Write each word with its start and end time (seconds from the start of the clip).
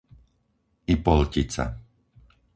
Ipoltica 0.93 1.65